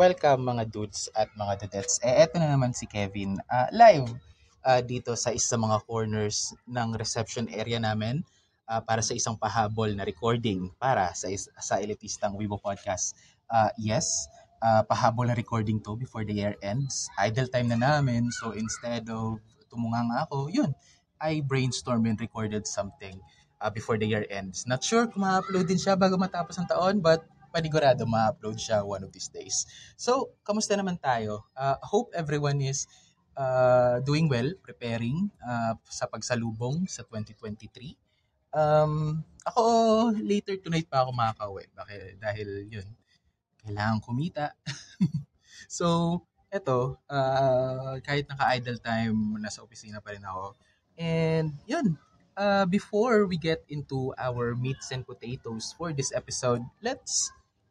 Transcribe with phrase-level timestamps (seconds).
[0.00, 2.00] welcome mga dudes at mga dudettes.
[2.00, 4.08] Eh, eto na naman si Kevin, ah, live
[4.64, 8.24] ah, dito sa isa mga corners ng reception area namin
[8.64, 13.12] ah, para sa isang pahabol na recording para sa is- sa elitistang Weibo Podcast.
[13.52, 14.24] Ah, yes,
[14.64, 17.12] ah, pahabol na recording to before the year ends.
[17.20, 19.36] Idle time na namin, so instead of
[19.68, 20.72] tumunganga ako, yun,
[21.20, 23.20] I brainstormed and recorded something
[23.60, 24.64] ah, before the year ends.
[24.64, 29.02] Not sure kung ma-upload din siya bago matapos ang taon, but panigurado ma-upload siya one
[29.02, 29.66] of these days.
[29.98, 31.44] So, kamusta naman tayo?
[31.52, 32.86] Uh, hope everyone is
[33.36, 37.94] uh, doing well, preparing uh, sa pagsalubong sa 2023.
[38.50, 39.62] Um, ako,
[40.18, 41.64] later tonight pa ako makakauwi.
[41.70, 42.18] Bakit?
[42.18, 42.88] Dahil yun,
[43.62, 44.54] kailangan kumita.
[45.78, 46.18] so,
[46.50, 50.58] eto, uh, kahit naka-idle time, nasa opisina pa rin ako.
[50.98, 51.94] And yun,
[52.36, 57.30] uh, before we get into our meats and potatoes for this episode, let's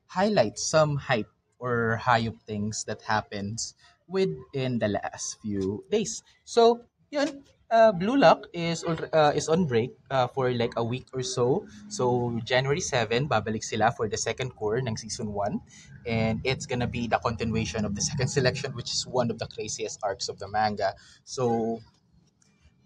[0.09, 1.29] highlight some hype
[1.59, 3.75] or hype things that happens
[4.07, 6.23] within the last few days.
[6.45, 11.07] So, yun, uh, Blue Lock is uh, is on break uh, for like a week
[11.13, 11.67] or so.
[11.89, 15.61] So, January 7, babalik sila for the second core ng season 1.
[16.07, 19.47] And it's gonna be the continuation of the second selection, which is one of the
[19.47, 20.95] craziest arcs of the manga.
[21.23, 21.79] So,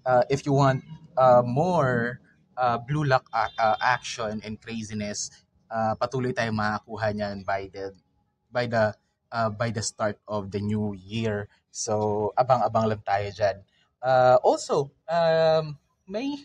[0.05, 0.83] uh, if you want
[1.17, 2.19] uh, more
[2.57, 5.31] uh, blue lock a- uh, action and craziness,
[5.73, 7.89] uh, patuloy tayong makakuha niyan by the
[8.53, 8.93] by the
[9.33, 11.49] uh, by the start of the new year.
[11.73, 13.57] So abang-abang lang tayo diyan.
[13.97, 16.37] Uh, also, um, may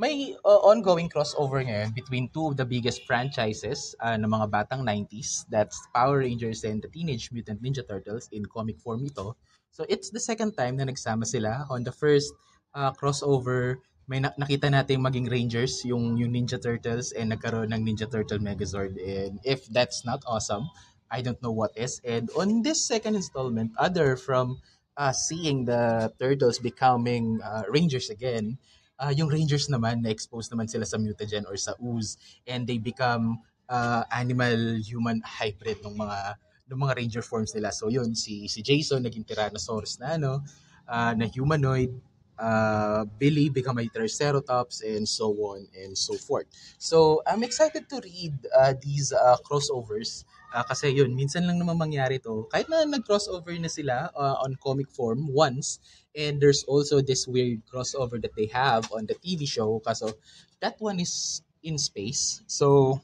[0.00, 4.84] may uh, ongoing crossover ngayon between two of the biggest franchises uh, ng mga batang
[4.84, 5.44] 90s.
[5.52, 9.36] That's Power Rangers and the Teenage Mutant Ninja Turtles in comic form ito.
[9.72, 11.68] So it's the second time na nagsama sila.
[11.68, 12.32] On the first
[12.72, 17.82] uh, crossover, may na- nakita natin maging Rangers, yung, yung Ninja Turtles, and nagkaroon ng
[17.82, 18.94] Ninja Turtle Megazord.
[19.02, 20.70] And if that's not awesome,
[21.10, 22.00] I don't know what is.
[22.06, 24.62] And on this second installment, other from
[24.96, 28.58] uh, seeing the Turtles becoming uh, Rangers again,
[28.98, 32.16] uh, yung Rangers naman, na-expose naman sila sa mutagen or sa ooze,
[32.46, 37.70] and they become uh, animal-human hybrid ng mga ng mga ranger forms nila.
[37.70, 40.42] So yun, si si Jason naging Tyrannosaurus na ano,
[40.90, 41.94] uh, na humanoid,
[42.38, 46.46] uh, Billy become a Triceratops, and so on and so forth.
[46.78, 50.24] So I'm excited to read uh, these uh, crossovers
[50.54, 52.48] uh, kasi yun, minsan lang naman mangyari to.
[52.48, 55.80] Kahit na nag-crossover na sila uh, on comic form once,
[56.16, 59.80] and there's also this weird crossover that they have on the TV show.
[59.84, 60.16] Kaso
[60.60, 62.40] that one is in space.
[62.46, 63.00] So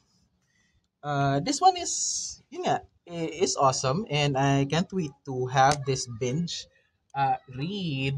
[1.03, 6.07] uh, this one is, yun nga, is awesome and I can't wait to have this
[6.07, 6.67] binge
[7.15, 8.15] uh, read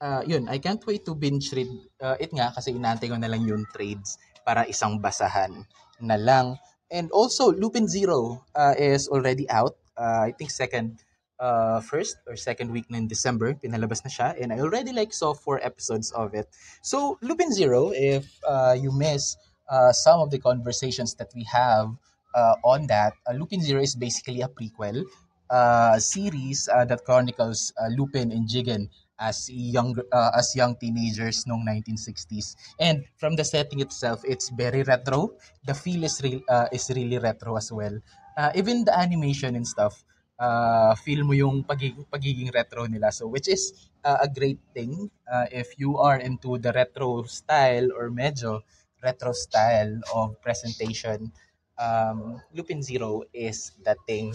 [0.00, 3.28] uh, yun, I can't wait to binge read uh, it nga kasi inaantay ko na
[3.28, 5.64] lang yung trades para isang basahan
[6.00, 6.58] na lang.
[6.90, 9.74] And also, Lupin Zero uh, is already out.
[9.96, 11.02] Uh, I think second,
[11.40, 14.36] uh, first or second week na in December, pinalabas na siya.
[14.38, 16.46] And I already like saw four episodes of it.
[16.82, 19.36] So, Lupin Zero, if uh, you miss
[19.68, 21.90] uh, some of the conversations that we have
[22.36, 25.02] uh, on that, uh, Lupin Zero is basically a prequel
[25.50, 28.88] uh, series uh, that chronicles uh, Lupin and Jigen
[29.18, 32.56] as young uh, as young teenagers noong 1960s.
[32.80, 35.34] And from the setting itself, it's very retro.
[35.64, 37.94] The feel is real uh, is really retro as well.
[38.36, 40.02] Uh, even the animation and stuff,
[40.38, 43.12] uh, feel mo yung pagiging, pagiging retro nila.
[43.14, 47.88] So which is uh, a great thing uh, if you are into the retro style
[47.94, 48.62] or medyo
[49.02, 51.30] retro style of presentation.
[51.74, 54.32] Um, Lupin Zero is the thing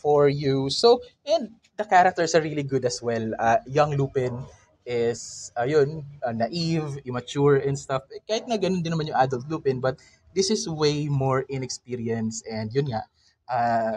[0.00, 0.70] for you.
[0.70, 3.32] So, and the characters are really good as well.
[3.38, 4.44] Uh, young Lupin
[4.86, 8.02] is, ayun, uh, naive, immature and stuff.
[8.28, 9.98] Kahit na ganun din naman yung adult Lupin, but
[10.34, 13.02] this is way more inexperienced and yun nga,
[13.48, 13.96] uh,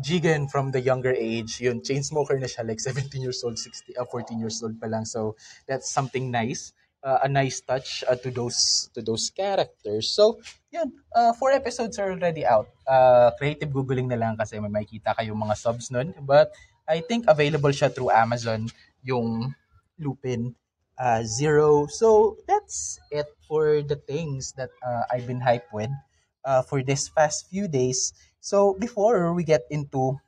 [0.00, 3.96] Jigen from the younger age, yun, chain smoker na siya, like 17 years old, 60,
[3.96, 5.04] uh, 14 years old pa lang.
[5.04, 5.36] So,
[5.68, 6.72] that's something nice.
[7.04, 10.10] Uh, a nice touch uh, to those to those characters.
[10.10, 10.40] So,
[10.72, 12.66] yun, uh, four episodes are already out.
[12.88, 16.16] Uh, creative googling na lang kasi may makikita kayong mga subs nun.
[16.24, 16.50] But
[16.88, 18.70] I think available siya through Amazon,
[19.02, 19.54] yung
[19.98, 20.54] Lupin
[20.98, 21.86] uh, Zero.
[21.86, 25.90] So that's it for the things that uh, I've been hyped with
[26.44, 28.12] uh, for this past few days.
[28.40, 30.18] So before we get into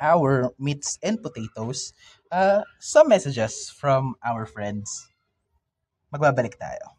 [0.00, 1.92] our meats and potatoes,
[2.30, 4.90] uh, some messages from our friends.
[6.12, 6.98] Magbabalik tayo.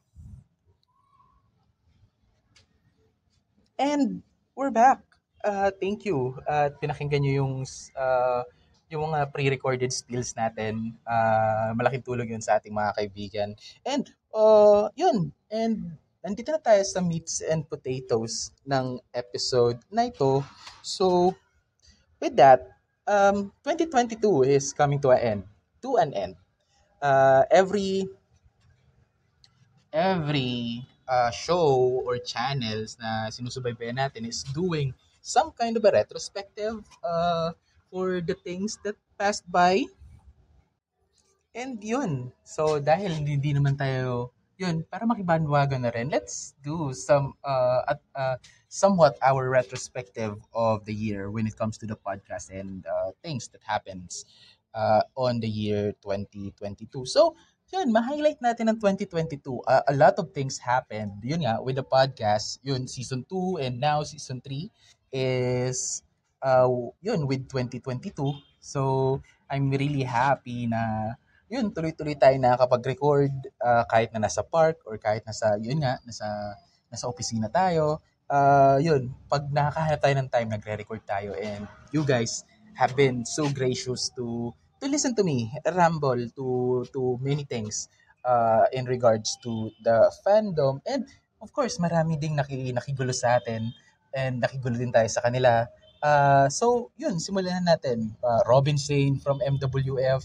[3.78, 4.24] And
[4.56, 5.13] we're back.
[5.44, 6.40] Uh, thank you.
[6.48, 7.54] At pinakinggan nyo yung
[8.00, 8.42] uh,
[8.88, 10.96] yung mga pre-recorded spills natin.
[11.04, 13.50] Uh, malaking tulong yun sa ating mga kaibigan.
[13.84, 15.36] And uh, yun.
[15.52, 20.40] And nandito na tayo sa meats and potatoes ng episode na ito.
[20.80, 21.36] So,
[22.24, 22.64] with that,
[23.04, 25.42] um, 2022 is coming to an end.
[25.84, 26.40] To an end.
[27.04, 28.08] Uh, every
[29.92, 36.84] every uh, show or channels na sinusubaybayan natin is doing some kind of a retrospective
[37.02, 37.56] uh,
[37.88, 39.88] for the things that passed by.
[41.56, 42.36] And yun.
[42.44, 48.02] So, dahil hindi naman tayo, yun, para makibandwagan na rin, let's do some, uh, at,
[48.14, 48.36] uh,
[48.68, 53.48] somewhat our retrospective of the year when it comes to the podcast and uh, things
[53.48, 54.26] that happens
[54.76, 57.06] uh, on the year 2022.
[57.06, 57.38] So,
[57.72, 59.40] yun, ma-highlight natin ang 2022.
[59.64, 61.22] Uh, a lot of things happened.
[61.22, 64.68] Yun nga, with the podcast, yun, season 2 and now season 3
[65.14, 66.02] is,
[66.42, 66.66] uh,
[67.06, 68.34] yun, with 2022.
[68.58, 71.14] So, I'm really happy na,
[71.48, 76.58] yun, tuloy-tuloy tayo nakakapag-record uh, kahit na nasa park or kahit nasa, yun nga, nasa,
[76.90, 78.02] nasa opisina tayo.
[78.26, 82.42] Uh, yun, pag nakakahanap tayo ng time, nagre-record tayo and you guys
[82.74, 84.50] have been so gracious to
[84.82, 87.88] to listen to me ramble to to many things
[88.26, 91.06] uh, in regards to the fandom and
[91.40, 93.72] of course marami ding naki, nakigulo sa atin
[94.14, 95.66] and nakigulo din tayo sa kanila
[96.06, 100.24] uh, so yun simulan na natin uh, Robin Shane from MWF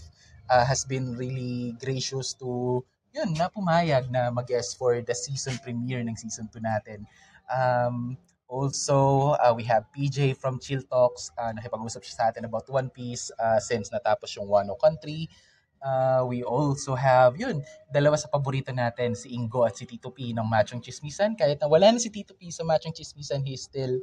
[0.49, 2.81] uh, has been really gracious to
[3.13, 7.05] yun na pumayag na mag-guest for the season premiere ng season 2 natin
[7.49, 8.17] um,
[8.49, 11.29] Also, uh, we have PJ from Chill Talks.
[11.37, 15.29] Uh, nakipag-usap siya sa atin about One Piece uh, since natapos yung Wano Country.
[15.79, 20.35] Uh, we also have, yun, dalawa sa paborito natin, si Ingo at si Tito P
[20.35, 21.39] ng Machong Chismisan.
[21.39, 23.95] Kahit na wala na si Tito P sa Machong Chismisan, he's still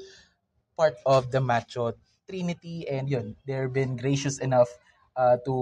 [0.73, 1.93] part of the Macho
[2.25, 2.89] Trinity.
[2.89, 4.73] And yun, they've been gracious enough
[5.21, 5.53] uh, to,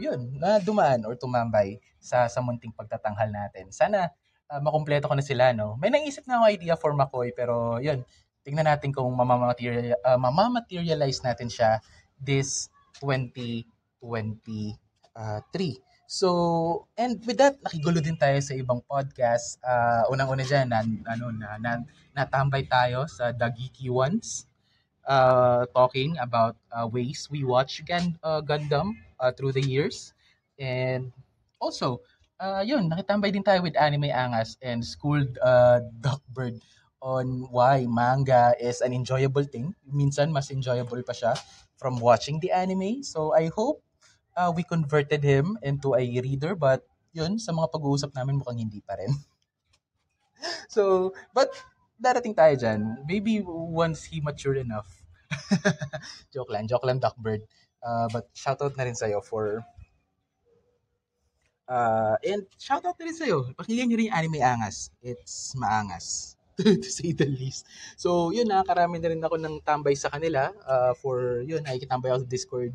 [0.00, 3.68] yun, na dumaan or tumambay sa, sa munting pagtatanghal natin.
[3.68, 4.08] Sana
[4.48, 5.76] uh, makumpleto ko na sila, no?
[5.76, 8.00] May naisip na ako idea for McCoy, pero yun,
[8.40, 11.84] tingnan natin kung mamamaterial, uh, mamamaterialize natin siya
[12.16, 12.72] this
[15.18, 15.82] 2023.
[16.08, 19.60] So, and with that, nakigulo din tayo sa ibang podcast.
[19.60, 21.84] Uh, unang-una dyan, na, ano, na, na,
[22.16, 24.48] natambay tayo sa The Geeky Ones,
[25.04, 30.16] uh, talking about uh, ways we watch Gan, uh, Gundam uh, through the years.
[30.56, 31.12] And
[31.60, 32.00] also,
[32.40, 36.56] uh, yun, nakitambay din tayo with Anime Angas and Schooled uh, Duckbird
[37.04, 39.76] on why manga is an enjoyable thing.
[39.84, 41.36] Minsan, mas enjoyable pa siya
[41.76, 43.04] from watching the anime.
[43.04, 43.84] So, I hope
[44.38, 46.54] uh, we converted him into a reader.
[46.54, 49.10] But, yun, sa mga pag-uusap namin, mukhang hindi pa rin.
[50.74, 51.50] so, but,
[51.98, 53.02] darating tayo dyan.
[53.10, 54.86] Maybe once he mature enough.
[56.34, 57.42] joke lang, joke lang, Duckbird.
[57.82, 59.66] Uh, but, shoutout na rin sa'yo for
[61.68, 63.52] Uh, and shoutout na rin sa'yo.
[63.52, 64.88] Pakinggan nyo rin yung anime angas.
[65.04, 66.38] It's maangas.
[66.64, 67.68] to say the least.
[67.94, 72.26] So, yun, nakakarami na rin ako ng tambay sa kanila uh, for, yun, nakikitambay ako
[72.26, 72.72] sa Discord,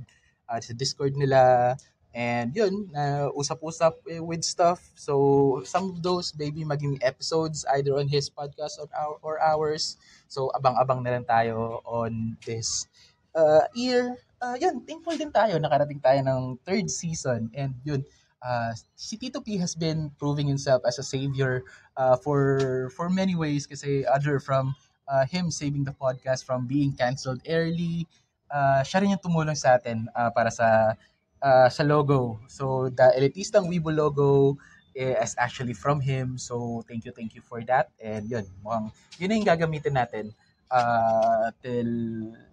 [0.54, 1.74] uh, sa Discord nila,
[2.14, 4.86] and yun, uh, usap-usap eh, with stuff.
[4.94, 9.98] So, some of those maybe maging episodes either on his podcast or, our, or ours.
[10.30, 12.86] So, abang-abang na lang tayo on this
[13.34, 14.14] uh, year.
[14.38, 15.58] Uh, yun, thankful din tayo.
[15.58, 17.50] Nakarating tayo ng third season.
[17.58, 18.06] And yun,
[18.46, 21.64] uh, si Tito P has been proving himself as a savior
[21.98, 24.76] uh, for for many ways kasi other from
[25.08, 28.06] uh, him saving the podcast from being canceled early
[28.54, 30.94] uh, siya rin yung tumulong sa atin uh, para sa
[31.42, 34.62] uh, sa logo so the elitistang Weibo logo
[34.94, 39.34] is actually from him so thank you thank you for that and yun mukhang yun
[39.34, 40.30] na yung gagamitin natin
[40.70, 41.90] uh, till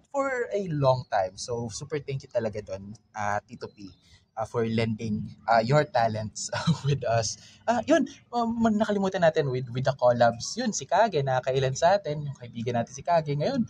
[0.08, 3.92] for a long time so super thank you talaga doon uh, Tito P
[4.40, 6.48] uh, for lending uh, your talents
[6.88, 7.36] with us.
[7.68, 10.56] Ah, yun, um, nakalimutan natin with with the collabs.
[10.56, 13.36] Yun, si Kage, nakakailan sa atin, yung kaibigan natin si Kage.
[13.36, 13.68] Ngayon,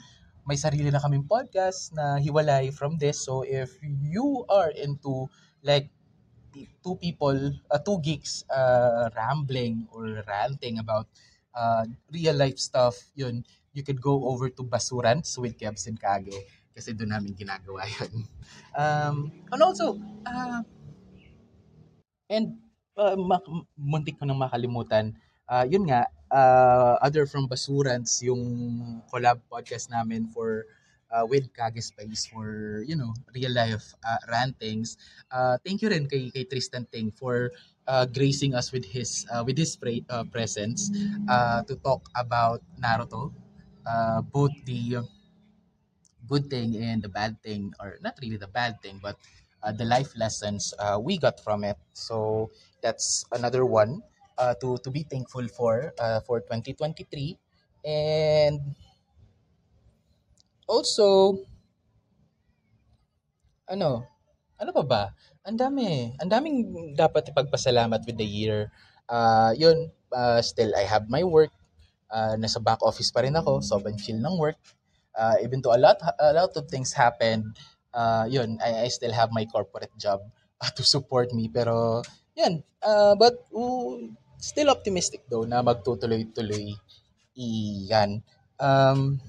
[0.49, 3.23] may sarili na kaming podcast na hiwalay from this.
[3.25, 5.29] So, if you are into
[5.63, 5.89] like
[6.83, 7.37] two people,
[7.71, 11.07] uh, two geeks uh, rambling or ranting about
[11.55, 16.35] uh, real life stuff, yun, you could go over to Basurans with Kebs and Kage
[16.71, 18.27] kasi doon namin ginagawa yun.
[18.75, 19.17] Um,
[19.51, 20.63] and also, uh,
[22.31, 22.59] and
[22.95, 23.43] uh, ma-
[23.75, 25.15] muntik ko nang makalimutan,
[25.51, 30.67] uh, yun nga, uh, other from Basurans, yung collab podcast namin for
[31.11, 34.97] uh, with Kage Space for, you know, real life uh, rantings.
[35.31, 37.51] Uh, thank you rin kay, kay Tristan Ting for
[37.87, 40.91] uh, gracing us with his uh, with his pre- uh, presence
[41.29, 43.33] uh, to talk about Naruto.
[43.87, 45.03] Uh, both the
[46.29, 49.17] good thing and the bad thing, or not really the bad thing, but
[49.63, 51.77] uh, the life lessons uh, we got from it.
[51.93, 52.51] So
[52.83, 54.03] that's another one.
[54.41, 57.37] Uh, to to be thankful for uh, for 2023
[57.85, 58.61] and
[60.65, 61.37] also
[63.69, 64.09] ano
[64.61, 65.03] ano pa ba?
[65.45, 66.57] Ang dami ang daming
[66.97, 68.73] dapat ipagpasalamat with the year.
[69.09, 71.53] Uh, yun uh, still I have my work.
[72.11, 73.63] Uh, nasa back office pa rin ako.
[73.63, 74.59] Sobrang chill ng work.
[75.15, 77.43] Uh, even though a lot a lot of things happened
[77.91, 80.23] uh, yun I, I still have my corporate job
[80.63, 81.49] uh, to support me.
[81.49, 82.03] Pero
[82.37, 83.97] yan uh, but uh,
[84.41, 86.75] still optimistic though na magtutuloy-tuloy
[87.37, 88.25] iyan.
[88.61, 89.21] Um,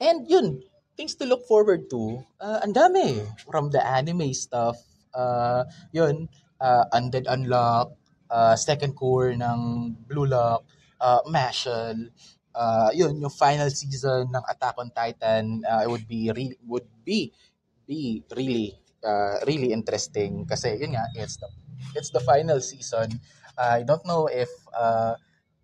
[0.00, 0.62] and yun
[0.96, 2.22] things to look forward to.
[2.38, 4.78] Uh, ang dami from the anime stuff.
[5.10, 6.28] Uh, yun
[6.60, 7.96] uh, Undead Unlock
[8.30, 10.64] uh, second core ng Blue Lock
[11.00, 12.10] uh, Mashal.
[12.54, 17.34] Uh, yun yung final season ng Attack on Titan uh, would be re- would be
[17.82, 21.48] be really uh, really interesting kasi yun nga it's the
[21.94, 23.20] it's the final season.
[23.54, 25.14] Uh, I don't know if uh,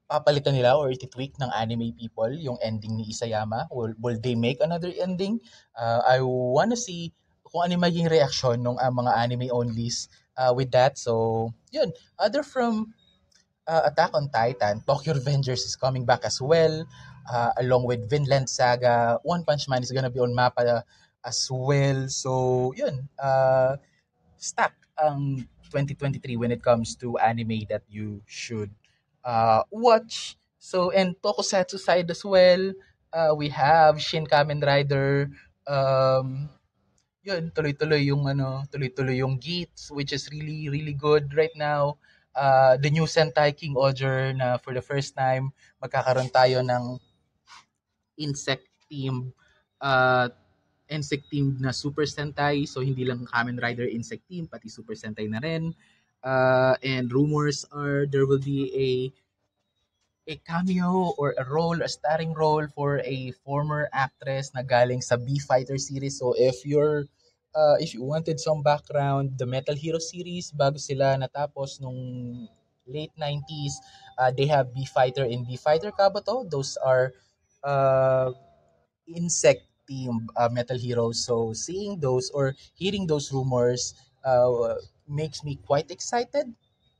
[0.06, 3.66] papalitan nila or ititweak ng anime people yung ending ni Isayama.
[3.72, 5.40] Will, will they make another ending?
[5.74, 7.10] Uh, I wanna see
[7.50, 10.06] kung ano maging reaction ng uh, mga anime onlys
[10.38, 10.98] uh, with that.
[10.98, 11.90] So yun.
[12.18, 12.94] Other from
[13.66, 16.86] uh, Attack on Titan, Tokyo Revengers is coming back as well,
[17.26, 19.18] uh, along with Vinland Saga.
[19.22, 20.82] One Punch Man is gonna be on Mappa
[21.24, 22.08] as well.
[22.08, 23.76] So, yun, uh,
[24.36, 28.70] stack ang 2023 when it comes to anime that you should
[29.24, 30.36] uh, watch.
[30.58, 32.72] So, and Tokusatsu side as well,
[33.12, 35.30] uh, we have Shin Kamen Rider,
[35.66, 36.48] um,
[37.24, 41.96] yun, tuloy-tuloy yung ano, tuloy-tuloy yung Geats, which is really, really good right now
[42.34, 45.50] uh, the new Sentai King Oger na for the first time
[45.82, 46.98] magkakaroon tayo ng
[48.20, 49.32] insect team
[49.80, 50.28] uh,
[50.90, 55.30] insect team na Super Sentai so hindi lang Kamen Rider insect team pati Super Sentai
[55.30, 55.70] na rin
[56.26, 58.90] uh, and rumors are there will be a
[60.30, 65.16] a cameo or a role, a starring role for a former actress na galing sa
[65.16, 66.22] B-Fighter series.
[66.22, 67.10] So if you're
[67.50, 71.98] uh, if you wanted some background, the Metal Hero series, bago sila natapos nung
[72.86, 73.74] late 90s,
[74.18, 76.46] uh, they have B-Fighter and B-Fighter ka ba to?
[76.46, 77.10] Those are
[77.66, 78.30] uh,
[79.10, 81.26] insect team uh, Metal Heroes.
[81.26, 84.78] So seeing those or hearing those rumors uh,
[85.10, 86.46] makes me quite excited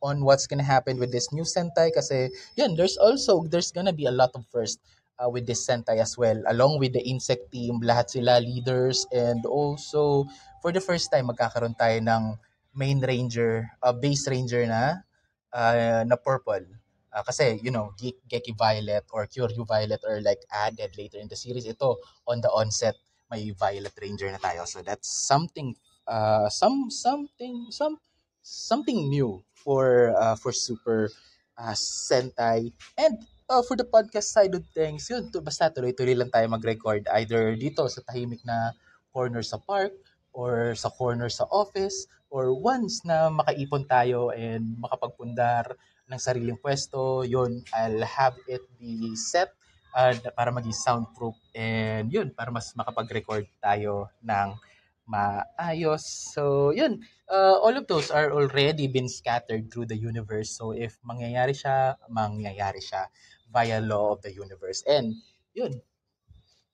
[0.03, 4.11] on what's gonna happen with this new Sentai kasi yun, there's also, there's gonna be
[4.11, 4.83] a lot of first
[5.23, 6.43] uh, with this Sentai as well.
[6.51, 10.27] Along with the insect team, lahat sila leaders and also
[10.59, 12.35] for the first time magkakaroon tayo ng
[12.75, 15.05] main ranger, uh, base ranger na
[15.53, 16.80] uh, na purple.
[17.11, 21.29] Uh, kasi, you know, Ge- Geki Violet or Kyoryu Violet are like added later in
[21.29, 21.67] the series.
[21.67, 22.95] Ito, on the onset,
[23.31, 24.67] may Violet Ranger na tayo.
[24.67, 25.75] So that's something,
[26.07, 27.99] uh, some, something, some,
[28.43, 31.11] something new for, uh, for Super
[31.59, 32.73] uh, Sentai.
[32.99, 37.11] And uh, for the podcast side of things, yun, to, basta tuloy-tuloy lang tayo mag-record
[37.19, 38.71] either dito sa tahimik na
[39.11, 39.91] corner sa park
[40.31, 45.75] or sa corner sa office or once na makaipon tayo and makapagpundar
[46.11, 49.55] ng sariling pwesto, yun, I'll have it be set
[49.95, 54.59] uh, para maging soundproof and yun, para mas makapag-record tayo ng
[55.07, 56.03] maayos.
[56.35, 60.55] So, yun, uh, all of those are already been scattered through the universe.
[60.55, 63.11] So, if mangyayari siya, mangyayari siya
[63.51, 64.83] via law of the universe.
[64.87, 65.19] And,
[65.55, 65.83] yun,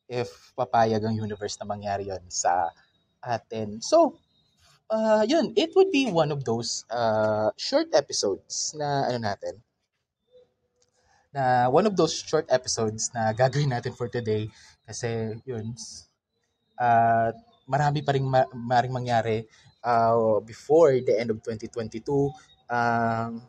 [0.09, 2.71] if papayag ang universe na mangyari yun sa
[3.25, 3.81] atin.
[3.83, 4.21] So,
[4.91, 9.55] uh, yun, it would be one of those uh, short episodes na ano natin,
[11.35, 14.49] na one of those short episodes na gagawin natin for today
[14.87, 15.75] kasi yun,
[16.79, 17.31] uh,
[17.69, 19.45] marami pa rin ma- maring mangyari
[19.85, 22.31] uh, before the end of 2022.
[22.71, 23.43] Um,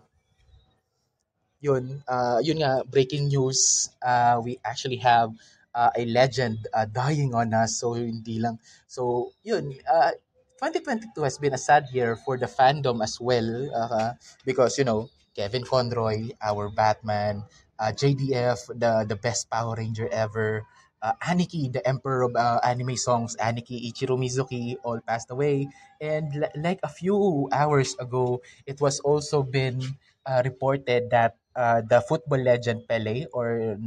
[1.62, 5.34] yun, uh, yun nga, breaking news, uh, we actually have
[5.74, 7.82] uh, a legend uh, dying on us.
[7.82, 8.60] So, hindi lang.
[8.86, 10.12] So, yun, uh,
[10.58, 14.14] 2022 has been a sad year for the fandom as well uh,
[14.46, 17.44] because, you know, Kevin Conroy, our Batman,
[17.80, 20.66] uh, JDF, the, the best Power Ranger ever,
[21.02, 25.70] uh, Aniki, the emperor of uh, anime songs, Aniki Ichiro Mizuki, all passed away.
[26.02, 29.82] And l- like a few hours ago, it was also been
[30.26, 33.78] uh, reported that uh, the football legend Pele, or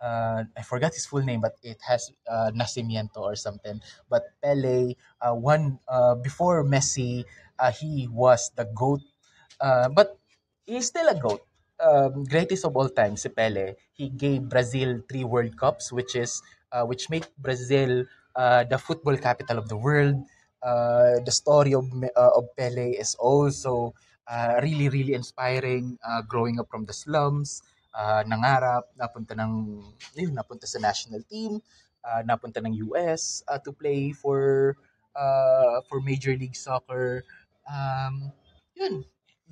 [0.00, 3.80] uh, I forgot his full name, but it has uh, Nacimiento or something.
[4.08, 7.24] But Pele, uh, one uh, before Messi,
[7.58, 9.00] uh, he was the goat.
[9.60, 10.18] Uh, but
[10.66, 11.42] he's still a goat.
[11.80, 13.74] Um, greatest of all time, si Pele.
[13.92, 16.40] He gave Brazil three World Cups, which is
[16.72, 20.16] uh, which make Brazil uh, the football capital of the world.
[20.62, 21.84] Uh, the story of
[22.16, 23.92] uh, of Pele is also
[24.26, 27.62] uh, really, really inspiring uh, growing up from the slums,
[27.96, 29.80] uh, nangarap, napunta ng,
[30.14, 31.58] yun, napunta sa national team,
[32.04, 34.76] uh, napunta ng US uh, to play for
[35.16, 37.24] uh, for Major League Soccer.
[37.66, 38.30] Um,
[38.76, 39.02] yun,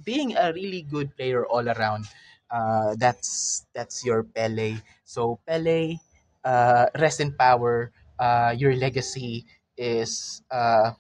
[0.05, 2.05] being a really good player all around,
[2.53, 4.79] uh, that's that's your Pele.
[5.03, 5.99] So Pele,
[6.45, 7.91] uh, rest in power.
[8.15, 9.43] Uh, your legacy
[9.75, 10.95] is uh,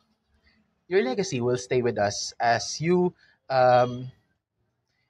[0.88, 3.14] your legacy will stay with us as you
[3.48, 4.10] um,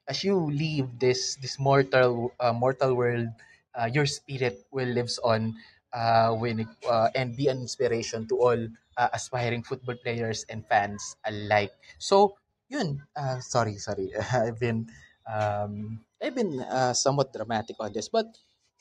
[0.08, 3.28] as you leave this this mortal uh, mortal world.
[3.75, 5.52] Uh, your spirit will lives on
[5.92, 8.61] uh, when uh, and be an inspiration to all
[8.96, 11.73] uh, aspiring football players and fans alike.
[11.99, 12.37] So,
[12.68, 13.02] yun.
[13.16, 14.11] Uh, sorry, sorry.
[14.32, 14.87] I've been
[15.26, 18.26] um, I've been uh, somewhat dramatic on this, but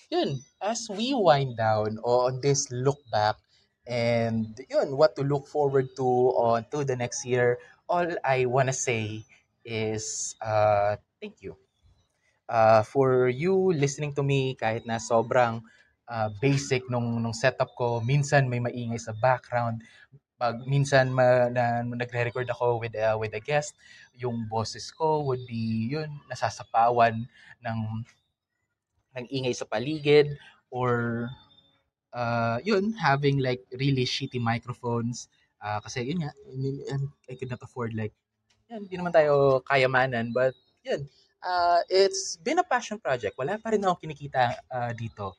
[0.10, 0.42] yun.
[0.62, 3.36] As we wind down on this look back
[3.88, 7.58] and yun, what to look forward to on to the next year,
[7.90, 9.26] all I wanna say
[9.66, 11.56] is uh, thank you.
[12.52, 15.64] Uh, for you listening to me kahit na sobrang
[16.12, 19.80] uh, basic nung, nung setup ko, minsan may maingay sa background,
[20.36, 23.80] pag minsan ma, na, nagre-record ako with, uh, with a guest,
[24.20, 27.24] yung boses ko would be yun, nasasapawan
[27.64, 27.80] ng
[29.16, 30.36] ng ingay sa paligid
[30.68, 31.30] or
[32.12, 35.32] uh, yun, having like really shitty microphones.
[35.64, 36.36] Uh, kasi yun nga,
[37.32, 38.12] I could not afford like,
[38.68, 40.52] yan, hindi naman tayo kayamanan, but
[40.84, 41.08] yun,
[41.42, 43.36] uh, it's been a passion project.
[43.40, 45.34] Wala pa rin ako kinikita uh, dito.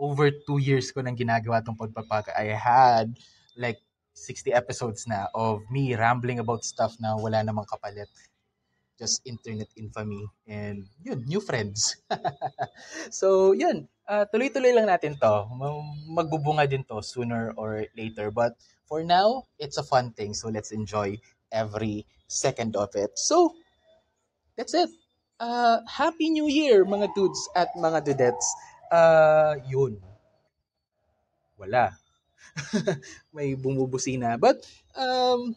[0.00, 2.34] Over two years ko nang ginagawa itong pagpapaka.
[2.34, 3.14] I had
[3.54, 3.78] like
[4.16, 8.08] 60 episodes na of me rambling about stuff na wala namang kapalit.
[9.00, 11.96] Just internet infamy and yun, new friends.
[13.10, 13.88] so, yun.
[14.06, 15.34] Uh, tuloy-tuloy lang natin to.
[16.12, 18.30] Magbubunga din to sooner or later.
[18.30, 20.34] But for now, it's a fun thing.
[20.34, 21.18] So, let's enjoy
[21.50, 23.16] every second of it.
[23.18, 23.56] So,
[24.56, 24.90] that's it.
[25.40, 28.46] Uh, Happy New Year, mga dudes at mga dudettes.
[28.92, 29.98] Uh, yun.
[31.58, 31.96] Wala.
[33.34, 34.38] may bumubusina.
[34.38, 34.62] But,
[34.94, 35.56] um,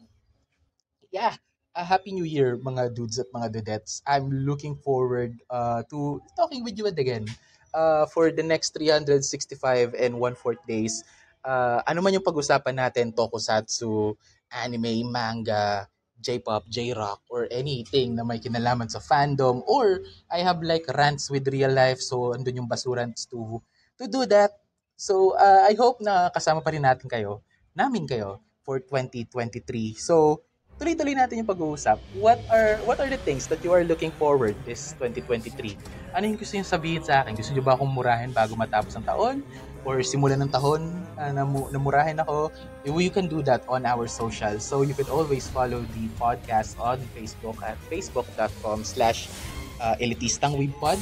[1.12, 1.36] yeah,
[1.76, 4.02] a happy new year mga dudes at mga dudettes.
[4.08, 7.28] I'm looking forward uh, to talking with you again
[7.76, 11.04] uh, for the next 365 and one-fourth days.
[11.44, 14.16] Uh, ano man yung pag-usapan natin, tokusatsu,
[14.50, 15.86] anime, manga,
[16.21, 21.47] J-pop, J-rock, or anything na may kinalaman sa fandom, or I have like rants with
[21.51, 23.62] real life, so andun yung basurans to,
[23.99, 27.43] to do that So, uh, I hope na kasama pa rin natin kayo,
[27.75, 29.60] namin kayo, for 2023.
[29.99, 30.39] So,
[30.80, 31.99] tuloy-tuloy natin yung pag-uusap.
[32.15, 35.75] What are what are the things that you are looking forward this 2023?
[36.15, 37.36] Ano yung gusto niyo sabihin sa akin?
[37.36, 39.43] Gusto niyo ba akong murahin bago matapos ang taon?
[39.86, 42.50] Or simulan ng taon uh, na namurahin ako?
[42.84, 44.58] You can do that on our social.
[44.58, 49.30] So you can always follow the podcast on Facebook at facebook.com slash
[49.78, 50.98] uh, elitistang webpod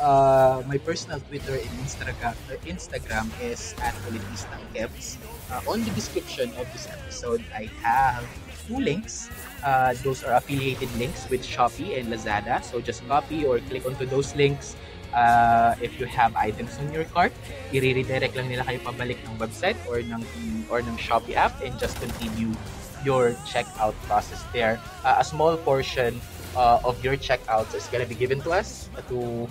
[0.00, 2.34] uh, my personal Twitter and Instagram,
[2.64, 5.16] Instagram is at politistangkebs.
[5.50, 8.26] Uh, on the description of this episode, I have
[8.66, 9.30] two links.
[9.64, 12.62] Uh, those are affiliated links with Shopee and Lazada.
[12.62, 14.76] So just copy or click onto those links.
[15.16, 17.32] Uh, if you have items on your cart,
[17.72, 20.20] i-redirect lang nila kayo pabalik ng website or ng
[20.68, 22.52] or ng Shopee app and just continue
[23.00, 24.76] your checkout process there.
[25.08, 26.20] Uh, a small portion
[26.52, 29.48] uh, of your checkout is gonna be given to us to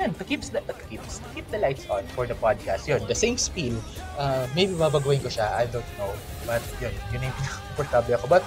[0.00, 2.88] yan, to keep the, to keep, to keep the lights on for the podcast.
[2.88, 3.76] Yun, the same spiel.
[4.16, 6.08] Uh, maybe babaguhin ko siya, I don't know.
[6.48, 7.36] But yun, yun yung
[7.76, 8.26] comfortable ako.
[8.40, 8.44] But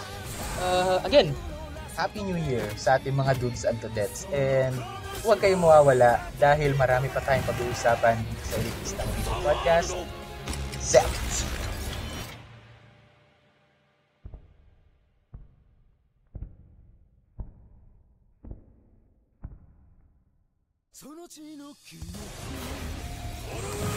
[0.66, 1.38] uh, again,
[1.93, 4.25] Happy New Year sa ating mga dudes and dudettes.
[4.34, 4.73] And
[5.21, 9.93] huwag kayong mawawala dahil marami pa tayong pag-uusapan dito sa Elitistang Video Podcast.
[10.82, 11.45] Zekt!
[20.93, 21.12] So